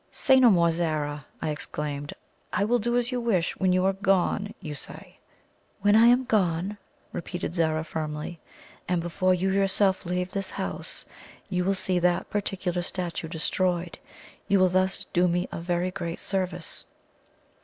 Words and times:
"Say 0.11 0.39
no 0.39 0.49
more, 0.49 0.71
Zara!" 0.71 1.27
I 1.43 1.51
exclaimed; 1.51 2.11
"I 2.51 2.63
will 2.65 2.79
do 2.79 2.97
as 2.97 3.11
you 3.11 3.21
wish. 3.21 3.55
When 3.57 3.71
you 3.71 3.85
are 3.85 3.93
gone, 3.93 4.51
you 4.59 4.73
say" 4.73 5.19
"When 5.83 5.95
I 5.95 6.07
am 6.07 6.23
gone," 6.23 6.79
repeated 7.13 7.53
Zara 7.53 7.83
firmly, 7.83 8.39
"and 8.87 8.99
before 8.99 9.35
you 9.35 9.51
yourself 9.51 10.03
leave 10.03 10.31
this 10.31 10.49
house, 10.49 11.05
you 11.49 11.63
will 11.63 11.75
see 11.75 11.99
that 11.99 12.31
particular 12.31 12.81
statue 12.81 13.27
destroyed. 13.27 13.99
You 14.47 14.57
will 14.57 14.69
thus 14.69 15.05
do 15.05 15.27
me 15.27 15.47
a 15.51 15.59
very 15.59 15.91
great 15.91 16.19
service." 16.19 16.83